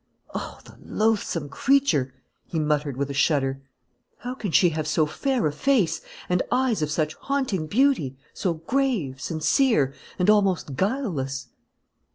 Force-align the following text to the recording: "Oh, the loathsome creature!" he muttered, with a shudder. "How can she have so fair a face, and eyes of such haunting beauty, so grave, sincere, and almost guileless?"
"Oh, 0.33 0.57
the 0.65 0.79
loathsome 0.83 1.47
creature!" 1.47 2.11
he 2.47 2.57
muttered, 2.57 2.97
with 2.97 3.11
a 3.11 3.13
shudder. 3.13 3.61
"How 4.17 4.33
can 4.33 4.49
she 4.49 4.69
have 4.69 4.87
so 4.87 5.05
fair 5.05 5.45
a 5.45 5.51
face, 5.51 6.01
and 6.27 6.41
eyes 6.51 6.81
of 6.81 6.89
such 6.89 7.13
haunting 7.13 7.67
beauty, 7.67 8.17
so 8.33 8.55
grave, 8.55 9.21
sincere, 9.21 9.93
and 10.17 10.27
almost 10.27 10.75
guileless?" 10.75 11.49